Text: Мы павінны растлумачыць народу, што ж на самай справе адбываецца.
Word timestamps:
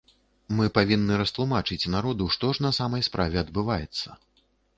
Мы 0.59 0.69
павінны 0.77 1.19
растлумачыць 1.21 1.89
народу, 1.97 2.29
што 2.37 2.51
ж 2.57 2.67
на 2.67 2.73
самай 2.79 3.07
справе 3.11 3.43
адбываецца. 3.45 4.21